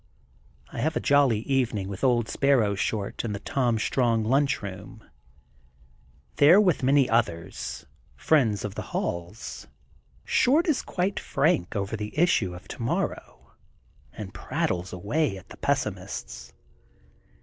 [0.73, 5.07] I have a jolly evening with Old Sparrow Short in the Tom Strong Lunch Boom.
[6.37, 7.85] There with many others,
[8.15, 9.67] friends of the halls,
[10.25, 13.51] Short is quite frank over the issue of tomorrow
[14.11, 16.51] and prattles away at the pessimists.